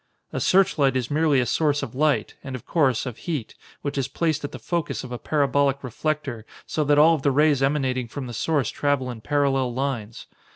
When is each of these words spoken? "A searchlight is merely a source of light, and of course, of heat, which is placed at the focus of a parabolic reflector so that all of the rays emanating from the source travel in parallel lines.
"A 0.33 0.39
searchlight 0.39 0.95
is 0.97 1.11
merely 1.11 1.39
a 1.39 1.45
source 1.45 1.83
of 1.83 1.93
light, 1.93 2.33
and 2.43 2.55
of 2.55 2.65
course, 2.65 3.05
of 3.05 3.17
heat, 3.17 3.53
which 3.83 3.99
is 3.99 4.07
placed 4.07 4.43
at 4.43 4.51
the 4.51 4.57
focus 4.57 5.03
of 5.03 5.11
a 5.11 5.19
parabolic 5.19 5.83
reflector 5.83 6.43
so 6.65 6.83
that 6.85 6.97
all 6.97 7.13
of 7.13 7.21
the 7.21 7.29
rays 7.29 7.61
emanating 7.61 8.07
from 8.07 8.25
the 8.25 8.33
source 8.33 8.71
travel 8.71 9.11
in 9.11 9.21
parallel 9.21 9.75
lines. 9.75 10.25